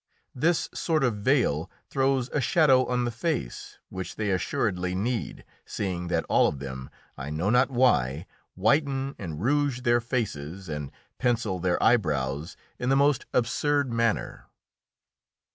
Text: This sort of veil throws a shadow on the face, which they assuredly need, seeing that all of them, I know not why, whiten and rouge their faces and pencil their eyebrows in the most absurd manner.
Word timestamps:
This 0.33 0.67
sort 0.73 1.03
of 1.03 1.17
veil 1.17 1.69
throws 1.87 2.27
a 2.29 2.41
shadow 2.41 2.87
on 2.87 3.05
the 3.05 3.11
face, 3.11 3.77
which 3.89 4.15
they 4.15 4.31
assuredly 4.31 4.95
need, 4.95 5.45
seeing 5.63 6.07
that 6.07 6.25
all 6.27 6.47
of 6.47 6.57
them, 6.57 6.89
I 7.19 7.29
know 7.29 7.51
not 7.51 7.69
why, 7.69 8.25
whiten 8.55 9.13
and 9.19 9.39
rouge 9.39 9.81
their 9.81 10.01
faces 10.01 10.67
and 10.67 10.91
pencil 11.19 11.59
their 11.59 11.77
eyebrows 11.83 12.57
in 12.79 12.89
the 12.89 12.95
most 12.95 13.27
absurd 13.31 13.93
manner. 13.93 14.47